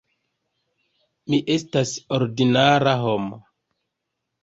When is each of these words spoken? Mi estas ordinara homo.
Mi 1.33 1.41
estas 1.57 1.93
ordinara 2.19 2.99
homo. 3.07 3.43